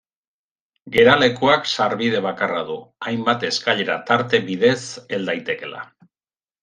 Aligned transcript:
Geralekuak 0.95 1.67
sarbide 1.73 2.21
bakarra 2.27 2.63
du, 2.69 2.79
hainbat 3.11 3.45
eskailera 3.53 3.99
tarte 4.09 4.41
bidez 4.51 4.79
hel 5.17 5.31
daitekeela. 5.33 5.85